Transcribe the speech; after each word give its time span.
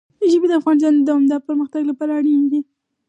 ژبې 0.31 0.47
د 0.49 0.53
افغانستان 0.59 0.93
د 0.95 1.01
دوامداره 1.09 1.45
پرمختګ 1.47 1.81
لپاره 1.89 2.11
اړین 2.19 2.41
دي. 2.51 2.61